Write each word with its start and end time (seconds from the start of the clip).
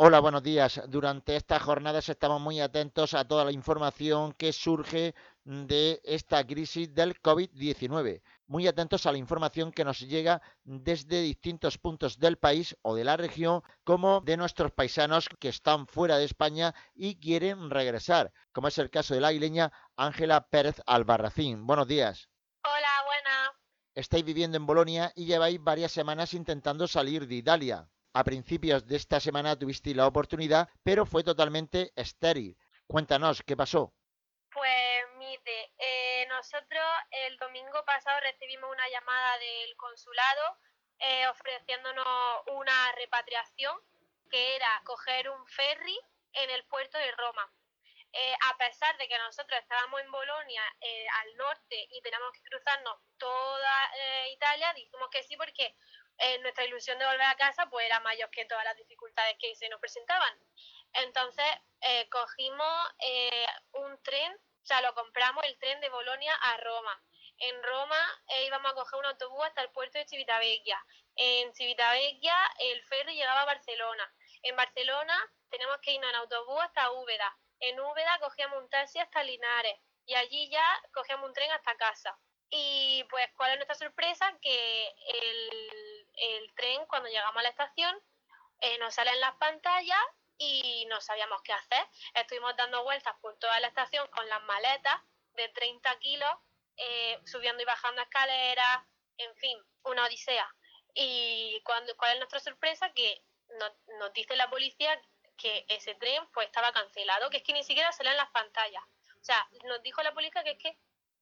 Hola, 0.00 0.20
buenos 0.20 0.44
días. 0.44 0.80
Durante 0.86 1.34
estas 1.34 1.60
jornadas 1.60 2.08
estamos 2.08 2.40
muy 2.40 2.60
atentos 2.60 3.14
a 3.14 3.26
toda 3.26 3.44
la 3.44 3.50
información 3.50 4.32
que 4.32 4.52
surge 4.52 5.12
de 5.42 6.00
esta 6.04 6.46
crisis 6.46 6.94
del 6.94 7.20
COVID-19. 7.20 8.22
Muy 8.46 8.68
atentos 8.68 9.06
a 9.06 9.10
la 9.10 9.18
información 9.18 9.72
que 9.72 9.84
nos 9.84 9.98
llega 9.98 10.40
desde 10.62 11.20
distintos 11.20 11.78
puntos 11.78 12.20
del 12.20 12.38
país 12.38 12.76
o 12.82 12.94
de 12.94 13.02
la 13.02 13.16
región, 13.16 13.64
como 13.82 14.20
de 14.20 14.36
nuestros 14.36 14.70
paisanos 14.70 15.28
que 15.40 15.48
están 15.48 15.88
fuera 15.88 16.16
de 16.16 16.26
España 16.26 16.76
y 16.94 17.16
quieren 17.18 17.68
regresar, 17.68 18.32
como 18.52 18.68
es 18.68 18.78
el 18.78 18.90
caso 18.90 19.14
de 19.14 19.20
la 19.20 19.32
isleña 19.32 19.72
Ángela 19.96 20.46
Pérez 20.48 20.80
Albarracín. 20.86 21.66
Buenos 21.66 21.88
días. 21.88 22.28
Hola, 22.62 23.02
buenas. 23.04 23.50
Estáis 23.96 24.24
viviendo 24.24 24.58
en 24.58 24.66
Bolonia 24.66 25.12
y 25.16 25.24
lleváis 25.24 25.60
varias 25.60 25.90
semanas 25.90 26.34
intentando 26.34 26.86
salir 26.86 27.26
de 27.26 27.34
Italia 27.34 27.88
a 28.12 28.24
principios 28.24 28.86
de 28.86 28.96
esta 28.96 29.20
semana 29.20 29.58
tuviste 29.58 29.94
la 29.94 30.06
oportunidad, 30.06 30.68
pero 30.82 31.06
fue 31.06 31.22
totalmente 31.22 31.92
estéril. 31.94 32.56
Cuéntanos, 32.86 33.42
¿qué 33.42 33.56
pasó? 33.56 33.92
Pues 34.50 35.04
mire, 35.18 35.72
eh, 35.78 36.26
nosotros 36.28 36.84
el 37.26 37.36
domingo 37.36 37.84
pasado 37.84 38.18
recibimos 38.20 38.70
una 38.70 38.88
llamada 38.88 39.38
del 39.38 39.76
consulado 39.76 40.58
eh, 40.98 41.28
ofreciéndonos 41.28 42.06
una 42.46 42.92
repatriación 42.92 43.76
que 44.30 44.56
era 44.56 44.82
coger 44.84 45.28
un 45.30 45.46
ferry 45.46 45.98
en 46.32 46.50
el 46.50 46.64
puerto 46.64 46.98
de 46.98 47.12
Roma. 47.12 47.52
Eh, 48.10 48.34
a 48.50 48.56
pesar 48.56 48.96
de 48.96 49.06
que 49.06 49.18
nosotros 49.18 49.60
estábamos 49.60 50.00
en 50.00 50.10
Bolonia, 50.10 50.62
al 51.20 51.36
norte, 51.36 51.88
y 51.90 52.00
teníamos 52.00 52.32
que 52.32 52.42
cruzarnos 52.42 52.98
toda 53.18 53.92
Italia, 54.32 54.72
dijimos 54.72 55.08
que 55.10 55.22
sí 55.24 55.36
porque 55.36 55.76
eh, 56.18 56.38
nuestra 56.40 56.64
ilusión 56.64 56.98
de 56.98 57.06
volver 57.06 57.22
a 57.22 57.36
casa 57.36 57.66
pues 57.70 57.86
era 57.86 58.00
mayor 58.00 58.30
que 58.30 58.44
todas 58.44 58.64
las 58.64 58.76
dificultades 58.76 59.36
que 59.38 59.54
se 59.54 59.68
nos 59.68 59.80
presentaban. 59.80 60.38
Entonces 60.92 61.46
eh, 61.80 62.08
cogimos 62.08 62.94
eh, 63.00 63.46
un 63.72 64.02
tren, 64.02 64.32
o 64.34 64.66
sea, 64.66 64.80
lo 64.80 64.94
compramos 64.94 65.44
el 65.44 65.58
tren 65.58 65.80
de 65.80 65.88
Bolonia 65.88 66.34
a 66.34 66.56
Roma. 66.58 67.02
En 67.38 67.62
Roma 67.62 68.22
íbamos 68.46 68.72
a 68.72 68.74
coger 68.74 68.98
un 68.98 69.06
autobús 69.06 69.44
hasta 69.44 69.62
el 69.62 69.70
puerto 69.70 69.98
de 69.98 70.08
Civitavecchia. 70.08 70.84
En 71.14 71.54
Civitavecchia 71.54 72.36
el 72.58 72.82
ferry 72.84 73.14
llegaba 73.14 73.42
a 73.42 73.46
Barcelona. 73.46 74.12
En 74.42 74.56
Barcelona 74.56 75.16
tenemos 75.48 75.78
que 75.78 75.92
irnos 75.92 76.10
en 76.10 76.16
autobús 76.16 76.60
hasta 76.60 76.90
Úbeda. 76.90 77.38
En 77.60 77.78
Úbeda 77.78 78.18
cogíamos 78.20 78.60
un 78.60 78.68
taxi 78.68 78.98
hasta 78.98 79.22
Linares 79.22 79.78
y 80.04 80.14
allí 80.14 80.50
ya 80.50 80.64
cogíamos 80.92 81.28
un 81.28 81.34
tren 81.34 81.50
hasta 81.52 81.76
casa. 81.76 82.18
Y 82.50 83.04
pues, 83.10 83.28
¿cuál 83.36 83.52
es 83.52 83.56
nuestra 83.58 83.74
sorpresa? 83.74 84.32
Que 84.40 84.88
el 85.06 85.97
el 86.20 86.54
tren, 86.54 86.84
cuando 86.86 87.08
llegamos 87.08 87.36
a 87.36 87.42
la 87.42 87.48
estación, 87.48 87.96
eh, 88.60 88.78
nos 88.78 88.94
salen 88.94 89.20
las 89.20 89.34
pantallas 89.36 90.02
y 90.36 90.86
no 90.88 91.00
sabíamos 91.00 91.42
qué 91.42 91.52
hacer. 91.52 91.86
Estuvimos 92.14 92.56
dando 92.56 92.82
vueltas 92.84 93.14
por 93.20 93.36
toda 93.38 93.58
la 93.60 93.68
estación 93.68 94.06
con 94.08 94.28
las 94.28 94.42
maletas 94.44 95.00
de 95.34 95.48
30 95.48 95.98
kilos, 95.98 96.30
eh, 96.76 97.20
subiendo 97.26 97.62
y 97.62 97.66
bajando 97.66 98.02
escaleras, 98.02 98.84
en 99.16 99.34
fin, 99.36 99.58
una 99.84 100.04
odisea. 100.04 100.48
Y 100.94 101.60
cuando, 101.64 101.96
cuál 101.96 102.12
es 102.12 102.18
nuestra 102.18 102.40
sorpresa, 102.40 102.92
que 102.92 103.22
nos, 103.98 104.12
dice 104.12 104.36
la 104.36 104.50
policía 104.50 105.00
que 105.36 105.64
ese 105.68 105.94
tren 105.94 106.26
pues 106.32 106.46
estaba 106.46 106.72
cancelado, 106.72 107.30
que 107.30 107.38
es 107.38 107.42
que 107.42 107.52
ni 107.52 107.62
siquiera 107.62 107.92
se 107.92 108.04
leen 108.04 108.16
las 108.16 108.30
pantallas. 108.30 108.82
O 109.20 109.24
sea, 109.24 109.48
nos 109.64 109.82
dijo 109.82 110.02
la 110.02 110.14
policía 110.14 110.42
que 110.42 110.52
es 110.52 110.58
que 110.58 110.78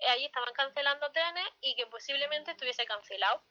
ahí 0.09 0.25
estaban 0.25 0.53
cancelando 0.55 1.11
trenes 1.13 1.47
y 1.61 1.75
que 1.77 1.87
posiblemente 1.87 2.53
estuviese 2.53 2.85
cancelado 2.87 3.43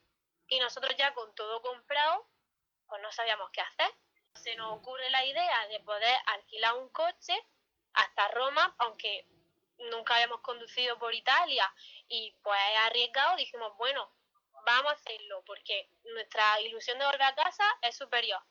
y 0.48 0.60
nosotros 0.60 0.96
ya 0.98 1.14
con 1.14 1.34
todo 1.36 1.62
comprado, 1.62 2.28
pues 2.88 3.02
no 3.02 3.12
sabíamos 3.12 3.50
qué 3.52 3.62
hacer. 3.62 3.92
Se 4.36 4.56
nos 4.56 4.78
ocurre 4.78 5.10
la 5.10 5.26
idea 5.26 5.68
de 5.68 5.80
poder 5.80 6.18
alquilar 6.28 6.76
un 6.76 6.90
coche 6.90 7.34
hasta 7.94 8.28
Roma, 8.30 8.76
aunque 8.80 9.26
nunca 9.78 10.16
habíamos 10.16 10.42
conducido 10.42 10.98
por 11.00 11.14
Italia 11.14 11.74
y 12.08 12.36
pues 12.44 12.60
arriesgado, 12.80 13.36
dijimos, 13.36 13.76
bueno, 13.78 14.10
vamos 14.66 14.92
a 14.92 14.96
hacerlo 14.96 15.44
porque 15.46 15.90
nuestra 16.04 16.60
ilusión 16.62 17.00
de 17.00 17.06
volver 17.06 17.24
a 17.24 17.36
casa 17.36 17.64
es 17.82 17.98
superior. 17.98 18.42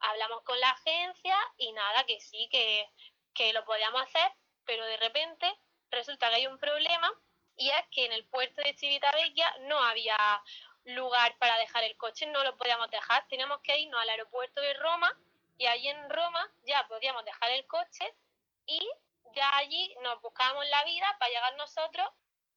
Hablamos 0.00 0.42
con 0.42 0.58
la 0.60 0.70
agencia 0.70 1.36
y 1.56 1.72
nada, 1.72 2.04
que 2.04 2.20
sí, 2.20 2.48
que, 2.50 2.88
que 3.34 3.52
lo 3.52 3.64
podíamos 3.64 4.02
hacer, 4.02 4.32
pero 4.64 4.84
de 4.86 4.96
repente 4.96 5.52
resulta 5.90 6.28
que 6.28 6.36
hay 6.36 6.46
un 6.46 6.58
problema 6.58 7.10
y 7.56 7.70
es 7.70 7.84
que 7.90 8.04
en 8.06 8.12
el 8.12 8.26
puerto 8.26 8.62
de 8.62 8.74
Civitavecchia 8.74 9.54
no 9.60 9.78
había 9.78 10.16
lugar 10.84 11.36
para 11.38 11.56
dejar 11.58 11.84
el 11.84 11.96
coche, 11.96 12.26
no 12.26 12.42
lo 12.44 12.56
podíamos 12.56 12.90
dejar, 12.90 13.26
teníamos 13.28 13.60
que 13.60 13.78
irnos 13.78 14.00
al 14.00 14.08
aeropuerto 14.08 14.60
de 14.60 14.74
Roma 14.74 15.10
y 15.56 15.66
allí 15.66 15.88
en 15.88 16.10
Roma 16.10 16.52
ya 16.66 16.86
podíamos 16.88 17.24
dejar 17.24 17.50
el 17.52 17.66
coche 17.66 18.14
y 18.66 18.80
ya 19.34 19.56
allí 19.56 19.94
nos 20.02 20.20
buscábamos 20.20 20.66
la 20.68 20.84
vida 20.84 21.06
para 21.18 21.30
llegar 21.30 21.56
nosotros 21.56 22.06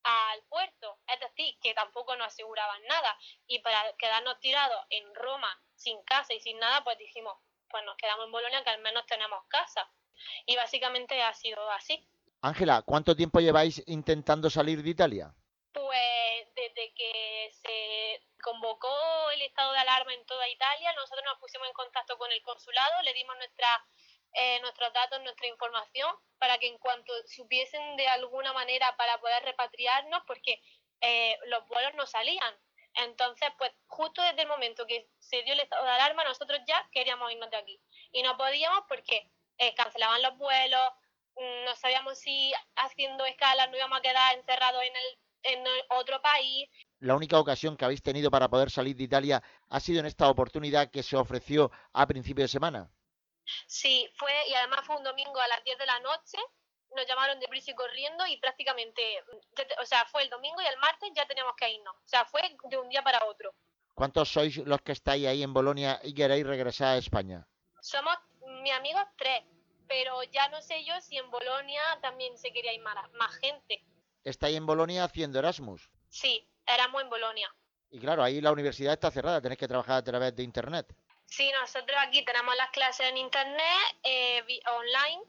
al 0.04 0.42
puerto, 0.44 1.00
es 1.08 1.20
decir, 1.20 1.58
que 1.62 1.74
tampoco 1.74 2.16
nos 2.16 2.28
aseguraban 2.28 2.82
nada 2.84 3.18
y 3.48 3.60
para 3.60 3.82
quedarnos 3.98 4.40
tirados 4.40 4.86
en 4.90 5.14
Roma 5.16 5.50
sin 5.76 6.02
casa 6.04 6.34
y 6.34 6.40
sin 6.40 6.60
nada, 6.60 6.84
pues 6.84 6.98
dijimos, 6.98 7.38
pues 7.70 7.84
nos 7.84 7.98
quedamos 7.98 8.26
en 8.26 8.32
Bolonia 8.32 8.64
que 8.64 8.70
al 8.70 8.82
menos 8.82 9.06
tenemos 9.06 9.44
casa 9.48 9.90
y 10.46 10.56
básicamente 10.56 11.22
ha 11.22 11.34
sido 11.34 11.70
así. 11.72 12.08
Ángela, 12.42 12.84
¿cuánto 12.84 13.16
tiempo 13.16 13.40
lleváis 13.40 13.84
intentando 13.88 14.50
salir 14.50 14.82
de 14.82 14.90
Italia? 14.90 15.34
Desde 16.58 16.92
que 16.96 17.52
se 17.54 18.20
convocó 18.42 18.90
el 19.30 19.44
estado 19.44 19.74
de 19.74 19.80
alarma 19.80 20.12
en 20.12 20.26
toda 20.26 20.50
Italia, 20.50 20.92
nosotros 20.94 21.24
nos 21.24 21.38
pusimos 21.38 21.68
en 21.68 21.74
contacto 21.74 22.18
con 22.18 22.32
el 22.32 22.42
consulado, 22.42 23.00
le 23.04 23.14
dimos 23.14 23.38
nuestra, 23.38 23.86
eh, 24.34 24.60
nuestros 24.62 24.92
datos, 24.92 25.22
nuestra 25.22 25.46
información, 25.46 26.16
para 26.40 26.58
que 26.58 26.66
en 26.66 26.80
cuanto 26.80 27.14
supiesen 27.28 27.96
de 27.96 28.08
alguna 28.08 28.54
manera 28.54 28.98
para 28.98 29.20
poder 29.20 29.44
repatriarnos, 29.44 30.24
porque 30.26 30.60
eh, 31.02 31.38
los 31.46 31.64
vuelos 31.68 31.94
no 31.94 32.08
salían. 32.08 32.56
Entonces, 32.96 33.50
pues 33.60 33.72
justo 33.86 34.24
desde 34.24 34.42
el 34.42 34.48
momento 34.48 34.88
que 34.88 35.08
se 35.20 35.44
dio 35.44 35.54
el 35.54 35.60
estado 35.60 35.86
de 35.86 35.92
alarma, 35.92 36.24
nosotros 36.24 36.60
ya 36.66 36.90
queríamos 36.92 37.32
irnos 37.32 37.52
de 37.52 37.58
aquí. 37.58 37.80
Y 38.12 38.24
no 38.24 38.36
podíamos 38.36 38.84
porque 38.88 39.30
eh, 39.60 39.76
cancelaban 39.76 40.24
los 40.24 40.36
vuelos, 40.38 40.90
mm, 41.36 41.66
no 41.66 41.76
sabíamos 41.76 42.18
si 42.18 42.52
haciendo 42.76 43.26
escalas 43.28 43.70
no 43.70 43.78
íbamos 43.78 44.00
a 44.00 44.02
quedar 44.02 44.36
encerrados 44.36 44.82
en 44.82 44.96
el 44.96 45.20
en 45.44 45.64
otro 45.90 46.22
país. 46.22 46.70
La 47.00 47.16
única 47.16 47.40
ocasión 47.40 47.78
que 47.78 47.86
habéis 47.86 48.02
tenido 48.02 48.32
para 48.32 48.50
poder 48.50 48.72
salir 48.72 48.96
de 48.96 49.04
Italia 49.04 49.44
ha 49.70 49.80
sido 49.80 50.00
en 50.00 50.06
esta 50.06 50.30
oportunidad 50.30 50.90
que 50.90 51.04
se 51.04 51.16
ofreció 51.16 51.72
a 51.94 52.08
principio 52.08 52.44
de 52.44 52.48
semana. 52.48 52.90
Sí, 53.68 54.10
fue 54.16 54.32
y 54.50 54.54
además 54.54 54.82
fue 54.86 54.98
un 54.98 55.04
domingo 55.04 55.40
a 55.40 55.48
las 55.48 55.64
10 55.64 55.78
de 55.78 55.86
la 55.86 56.00
noche. 56.00 56.38
Nos 56.96 57.06
llamaron 57.08 57.40
de 57.40 57.48
prisa 57.48 57.72
y 57.72 57.76
corriendo 57.76 58.26
y 58.26 58.38
prácticamente, 58.38 59.02
o 59.82 59.86
sea, 59.86 60.06
fue 60.06 60.24
el 60.24 60.30
domingo 60.30 60.62
y 60.62 60.66
el 60.66 60.78
martes 60.78 61.10
ya 61.14 61.28
teníamos 61.28 61.54
que 61.56 61.70
irnos. 61.70 61.96
O 61.96 62.08
sea, 62.08 62.26
fue 62.26 62.42
de 62.70 62.78
un 62.78 62.90
día 62.90 63.02
para 63.04 63.26
otro. 63.26 63.54
¿Cuántos 63.94 64.30
sois 64.30 64.58
los 64.58 64.82
que 64.82 64.92
estáis 64.94 65.28
ahí 65.28 65.44
en 65.44 65.54
Bolonia 65.54 66.00
y 66.04 66.14
queréis 66.14 66.46
regresar 66.46 66.96
a 66.96 66.98
España? 66.98 67.48
Somos, 67.82 68.16
mi 68.62 68.72
amigos, 68.72 69.04
tres. 69.18 69.44
Pero 69.88 70.22
ya 70.24 70.50
no 70.50 70.62
sé 70.62 70.84
yo 70.84 71.00
si 71.02 71.18
en 71.18 71.30
Bolonia 71.32 71.82
también 72.02 72.38
se 72.38 72.52
quería 72.52 72.74
ir 72.74 72.82
más 72.82 73.36
gente 73.38 73.84
estáis 74.30 74.58
en 74.58 74.66
Bolonia 74.66 75.04
haciendo 75.04 75.40
Erasmus. 75.40 75.90
Sí, 76.10 76.48
Erasmus 76.66 77.04
en 77.04 77.10
Bolonia. 77.10 77.56
Y 77.90 78.00
claro, 78.00 78.24
ahí 78.24 78.42
la 78.42 78.52
universidad 78.52 78.94
está 78.94 79.10
cerrada, 79.10 79.42
tenéis 79.42 79.60
que 79.60 79.68
trabajar 79.68 79.98
a 79.98 80.04
través 80.04 80.36
de 80.36 80.44
Internet. 80.44 80.94
Sí, 81.26 81.50
nosotros 81.60 81.98
aquí 82.00 82.24
tenemos 82.24 82.56
las 82.56 82.70
clases 82.72 83.08
en 83.08 83.18
Internet, 83.18 83.98
eh, 84.04 84.44
online, 84.78 85.24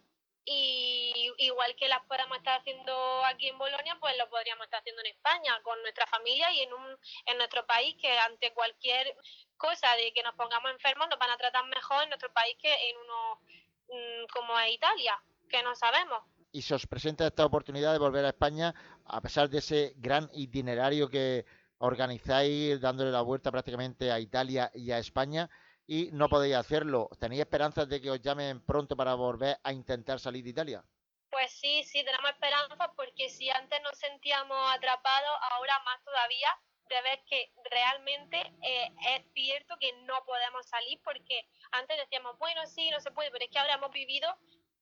y 0.44 1.32
igual 1.38 1.76
que 1.76 1.88
las 1.88 2.03
podemos 2.06 2.38
estar 2.38 2.59
haciendo 2.59 3.25
aquí 3.26 3.48
en 3.48 3.59
Bolonia, 3.59 3.97
pues 4.00 4.16
lo 4.16 4.28
podríamos 4.31 4.64
estar 4.64 4.81
haciendo 4.81 5.03
en 5.03 5.09
España, 5.09 5.60
con 5.62 5.80
nuestra 5.82 6.06
familia 6.06 6.50
y 6.53 6.60
en, 6.62 6.72
un, 6.72 6.98
en 7.26 7.36
nuestro 7.36 7.66
país, 7.66 7.94
que 8.00 8.19
ante 8.19 8.53
cualquier 8.54 9.15
cosa 9.56 9.94
de 9.97 10.12
que 10.12 10.22
nos 10.22 10.34
pongamos 10.34 10.70
enfermos 10.72 11.09
nos 11.10 11.19
van 11.19 11.30
a 11.30 11.36
tratar 11.36 11.65
mejor 11.66 12.03
en 12.03 12.09
nuestro 12.09 12.32
país 12.32 12.56
que 12.60 12.72
en 12.91 12.97
uno 12.97 13.41
mm, 13.89 14.27
como 14.33 14.59
es 14.60 14.72
Italia, 14.72 15.21
que 15.51 15.62
no 15.62 15.74
sabemos 15.74 16.22
y 16.53 16.62
se 16.62 16.74
os 16.74 16.86
presenta 16.86 17.27
esta 17.27 17.45
oportunidad 17.45 17.92
de 17.92 17.98
volver 17.98 18.24
a 18.24 18.30
España 18.30 18.74
a 19.04 19.21
pesar 19.21 19.48
de 19.48 19.59
ese 19.59 19.95
gran 19.97 20.28
itinerario 20.33 21.09
que 21.09 21.45
organizáis 21.78 22.80
dándole 22.80 23.10
la 23.10 23.22
vuelta 23.22 23.50
prácticamente 23.50 24.10
a 24.10 24.18
Italia 24.18 24.71
y 24.74 24.91
a 24.91 24.98
España 24.98 25.48
y 25.86 26.10
no 26.12 26.28
podéis 26.28 26.56
hacerlo. 26.56 27.09
¿Tenéis 27.18 27.41
esperanzas 27.41 27.89
de 27.89 28.00
que 28.00 28.10
os 28.10 28.21
llamen 28.21 28.60
pronto 28.65 28.97
para 28.97 29.15
volver 29.15 29.59
a 29.62 29.72
intentar 29.72 30.21
salir 30.21 30.45
de 30.45 30.50
Italia? 30.50 30.84
Pues 31.30 31.53
sí, 31.53 31.83
sí, 31.84 32.04
tenemos 32.04 32.30
esperanzas 32.30 32.89
porque 32.97 33.28
si 33.28 33.51
antes 33.51 33.80
nos 33.83 33.98
sentíamos 33.98 34.59
atrapados, 34.74 35.30
ahora 35.53 35.78
más 35.84 36.03
todavía 36.04 36.48
de 36.89 37.03
ver 37.03 37.22
que 37.28 37.53
realmente 37.71 38.39
eh, 38.62 38.91
es 39.15 39.33
cierto 39.34 39.77
que 39.78 39.92
no 40.04 40.24
podemos 40.24 40.66
salir 40.66 40.98
porque 41.04 41.47
antes 41.72 41.98
decíamos, 41.98 42.39
bueno, 42.39 42.66
sí, 42.66 42.91
no 42.91 43.01
se 43.01 43.10
puede, 43.10 43.30
pero 43.30 43.44
es 43.44 43.51
que 43.51 43.59
ahora 43.59 43.74
hemos 43.74 43.91
vivido 43.92 44.28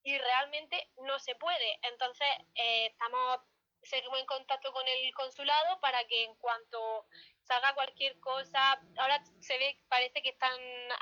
y 0.07 0.17
realmente 0.17 0.89
no 1.03 1.19
se 1.19 1.35
puede. 1.35 1.79
Entonces, 1.81 2.27
eh, 2.55 2.85
estamos 2.87 3.41
seguimos 3.83 4.19
en 4.19 4.25
contacto 4.25 4.71
con 4.71 4.87
el 4.87 5.13
consulado 5.13 5.79
para 5.81 6.03
que 6.07 6.23
en 6.23 6.35
cuanto 6.35 7.05
salga 7.43 7.73
cualquier 7.73 8.17
cosa, 8.19 8.81
ahora 8.97 9.21
se 9.39 9.57
ve, 9.57 9.77
parece 9.89 10.21
que 10.21 10.29
están 10.29 10.59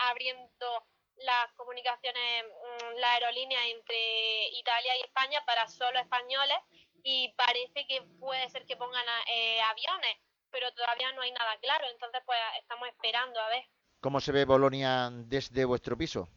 abriendo 0.09 0.85
las 1.17 1.51
comunicaciones, 1.53 2.43
mm, 2.43 2.97
la 2.97 3.13
aerolínea 3.13 3.67
entre 3.67 4.49
Italia 4.49 4.97
y 4.97 5.05
España 5.05 5.43
para 5.45 5.67
solo 5.67 5.99
españoles 5.99 6.57
y 7.03 7.31
parece 7.37 7.85
que 7.87 8.01
puede 8.19 8.49
ser 8.49 8.65
que 8.65 8.75
pongan 8.75 9.05
eh, 9.27 9.61
aviones, 9.61 10.17
pero 10.49 10.73
todavía 10.73 11.11
no 11.13 11.21
hay 11.21 11.31
nada 11.31 11.57
claro, 11.59 11.85
entonces 11.91 12.21
pues 12.25 12.39
estamos 12.59 12.87
esperando 12.89 13.39
a 13.39 13.49
ver. 13.49 13.65
¿Cómo 14.01 14.19
se 14.19 14.31
ve 14.31 14.45
Bolonia 14.45 15.09
desde 15.11 15.65
vuestro 15.65 15.95
piso? 15.95 16.27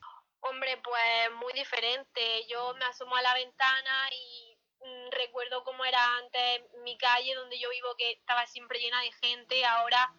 Hombre, 0.48 0.78
pues 0.82 1.32
muy 1.42 1.52
diferente. 1.52 2.46
Yo 2.46 2.74
me 2.74 2.84
asomo 2.86 3.14
a 3.16 3.22
la 3.22 3.34
ventana 3.34 4.08
y 4.12 4.58
mm, 4.80 5.10
recuerdo 5.10 5.62
cómo 5.62 5.84
era 5.84 6.16
antes 6.16 6.62
mi 6.84 6.96
calle 6.96 7.34
donde 7.34 7.58
yo 7.58 7.68
vivo 7.70 7.94
que 7.96 8.12
estaba 8.12 8.46
siempre 8.46 8.78
llena 8.78 9.02
de 9.02 9.12
gente, 9.12 9.64
ahora 9.66 10.10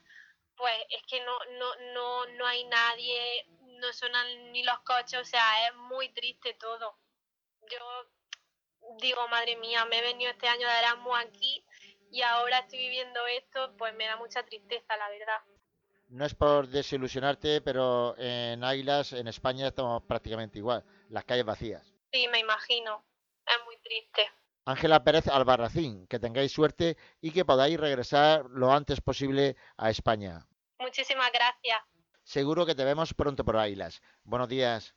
pues 0.56 0.76
es 0.90 1.02
que 1.08 1.22
no, 1.22 1.40
no, 1.58 1.76
no, 1.94 2.26
no 2.28 2.46
hay 2.46 2.66
nadie, 2.66 3.48
no 3.80 3.94
suenan 3.94 4.52
ni 4.52 4.62
los 4.64 4.78
coches, 4.82 5.20
o 5.20 5.26
sea, 5.26 5.68
es 5.68 5.76
muy 5.76 6.10
triste 6.10 6.54
todo. 6.56 7.00
Yo 7.72 8.06
digo, 9.00 9.28
madre 9.30 9.56
mía, 9.56 9.86
me 9.86 10.00
he 10.00 10.02
venido 10.02 10.32
este 10.32 10.50
año 10.50 10.68
de 10.68 10.80
Erasmus 10.80 11.18
aquí 11.18 11.66
y 12.12 12.22
ahora 12.22 12.60
estoy 12.60 12.80
viviendo 12.80 13.26
esto, 13.28 13.74
pues 13.78 13.94
me 13.96 14.06
da 14.06 14.18
mucha 14.18 14.44
tristeza, 14.44 14.98
la 14.98 15.10
verdad. 15.10 15.42
No 16.10 16.26
es 16.26 16.34
por 16.34 16.68
desilusionarte, 16.68 17.62
pero 17.62 18.16
en 18.18 18.64
Águilas, 18.64 19.14
en 19.14 19.28
España, 19.28 19.68
estamos 19.68 20.02
prácticamente 20.04 20.58
igual, 20.58 20.84
las 21.10 21.24
calles 21.24 21.46
vacías. 21.46 21.94
Sí, 22.12 22.28
me 22.32 22.40
imagino, 22.40 23.06
es 23.46 23.66
muy 23.66 23.78
triste. 23.78 24.28
Ángela 24.66 25.04
Pérez 25.04 25.28
Albarracín, 25.28 26.08
que 26.08 26.20
tengáis 26.20 26.52
suerte 26.52 26.98
y 27.22 27.32
que 27.32 27.46
podáis 27.46 27.80
regresar 27.80 28.46
lo 28.50 28.72
antes 28.72 29.02
posible 29.02 29.56
a 29.78 29.92
España. 29.92 30.48
Muchísimas 30.80 31.32
gracias. 31.32 31.80
Seguro 32.24 32.66
que 32.66 32.76
te 32.76 32.86
vemos 32.86 33.14
pronto 33.14 33.46
por 33.46 33.58
Águilas. 33.58 34.02
Buenos 34.24 34.50
días. 34.50 34.96